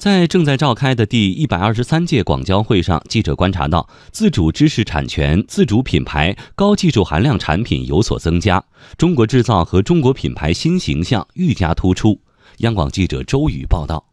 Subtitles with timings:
[0.00, 8.64] 在正在召开的第一百二十三届广交会上，记者观察到，自主知识产权、自主品牌、高技术含量产品有所增加，
[8.96, 12.18] 中国制造和中国品牌新形象愈加突出。
[12.60, 14.06] 央广记者周宇报道。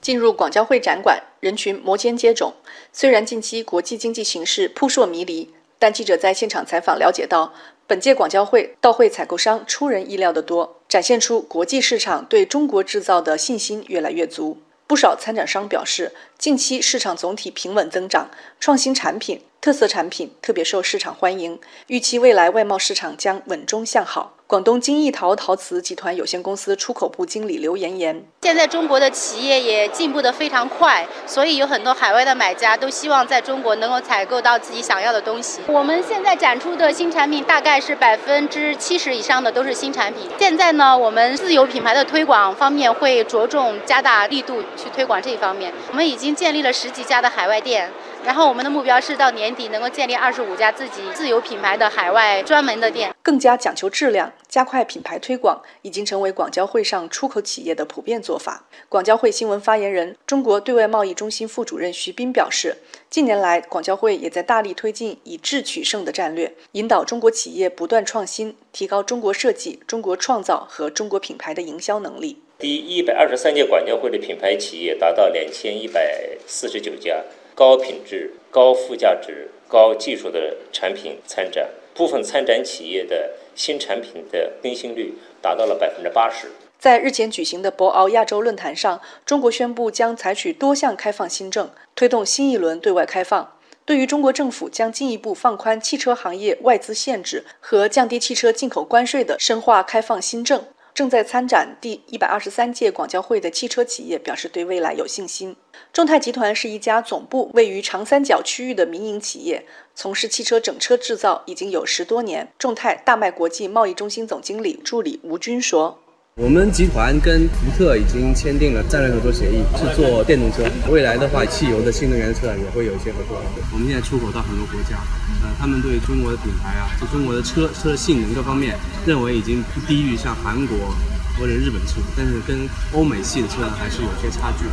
[0.00, 2.54] 进入广交会展馆，人群摩肩接踵。
[2.90, 7.52] 虽然近期国际经济形势扑朔迷离，但记者在现场采访了解到，
[7.86, 14.56] 本届广交会到会采购商出人意料的多，展现出国际市场对中国制造的信心越来越足。
[14.88, 21.58] 不少参展商表示，近期市场总体平稳增长，创新产品、特色产品特别受市场欢迎，
[21.88, 24.34] 预期未来外贸市场将稳中向好。
[24.46, 35.60] 广东金益陶陶瓷集团有限公司出口部经理刘妍妍：现在中国的企业也进步得非常快，所以有很多海外的买家都希望在中国能够采购到自己想要的东西。
[35.66, 40.30] 我们现在展出的新产品大概是百分之七十以上的都是新产品。
[40.38, 45.74] 现在呢，我们自有品牌的推广方面会着重加大力度去推广这一方面。
[45.90, 47.90] 我们已经建立了十几家的海外店。
[48.28, 58.66] 然后我们的目标是到年底能够建立二十五家自己自有品牌的海外专门的店，更加讲求质量，加快品牌推广，已经成为广交会上出口企业的普遍做法。
[58.90, 62.76] 广交会新闻发言人、中国对外贸易中心副主任徐斌表示，
[63.08, 72.38] 近年来广交会也在大力推进以质取胜的战略，引导中国企业不断创新，提高中国设计、中国创造和中国品牌的营销能力。
[72.58, 77.24] 第一百二十三届广交会的品牌企业达到两千一百四十九家。
[77.58, 86.46] 高品质、高附加值、高技术的产品参展，部分参展企业的新产品的更新率达到了百分之八十。
[86.78, 93.52] 在日前举行的博鳌亚洲论坛上，中国宣布将采取多项开放新政，推动新一轮对外开放。
[93.84, 100.62] 对于中国政府将进一步放宽汽车行业外资限制和降低汽车进口关税的深化开放新政。
[100.98, 105.54] 正在参展第一百二十三届广交会的汽车企业表示对未来有信心。
[105.92, 112.48] 众泰集团是一家总部位于长三角区域的民营企业，从事汽车整车制造已经有十多年。
[112.58, 116.00] 众泰大迈国际贸易中心总经理助理吴军说。
[116.40, 120.62] 我们集团跟福特已经签订了战略合作协议，是做电动车。
[120.88, 123.42] 未来的话，汽油的新能源车也会有一些合作。
[123.72, 125.02] 我们现在出口到很多国家，
[125.42, 130.94] 呃，他们对中国的品牌啊，就中国的车车性能各方面，认为已经不低于像韩国
[131.38, 134.64] 或者日本车，但是跟欧美系的车还是有些差距。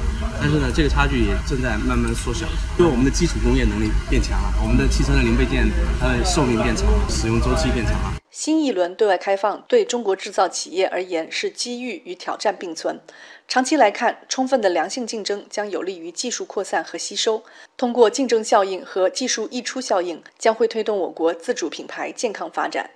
[0.42, 2.46] 但是呢，这个差距也正在慢慢缩小，
[2.80, 8.14] 因为我们的基础工业能力变强了，我们的汽车的零配件它的寿命变长了，使用周期变长了。
[8.32, 13.00] 新一轮对外开放对中国制造企业而言是机遇与挑战并存。
[13.48, 17.42] 长期来看，充分的良性竞争将有利于技术扩散和吸收。
[17.78, 22.90] 通过竞争效应和技术溢出效应，将会推动我国自主品牌健康发展。